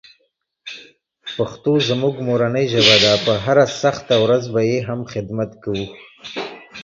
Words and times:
پښتو 1.35 1.73
زموږ 1.89 2.15
مورنۍ 2.27 2.65
ژبه 2.73 2.95
ده، 3.03 3.13
په 3.25 3.33
هره 3.43 3.65
سخته 3.81 4.15
ورځ 4.23 4.43
به 4.53 4.61
یې 4.69 4.77
هم 4.87 4.99
خدمت 5.13 5.51
کوو. 5.63 5.85